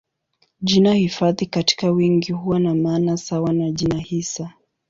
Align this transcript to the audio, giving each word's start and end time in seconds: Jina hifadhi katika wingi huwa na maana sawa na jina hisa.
Jina 0.61 0.93
hifadhi 0.93 1.45
katika 1.45 1.91
wingi 1.91 2.31
huwa 2.31 2.59
na 2.59 2.75
maana 2.75 3.17
sawa 3.17 3.53
na 3.53 3.71
jina 3.71 3.99
hisa. 3.99 4.53